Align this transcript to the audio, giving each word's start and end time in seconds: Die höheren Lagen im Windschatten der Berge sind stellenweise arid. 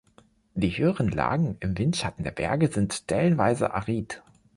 Die 0.55 0.71
höheren 0.71 1.09
Lagen 1.09 1.57
im 1.59 1.77
Windschatten 1.77 2.23
der 2.23 2.31
Berge 2.31 2.69
sind 2.71 2.91
stellenweise 2.91 3.75
arid. 3.75 4.23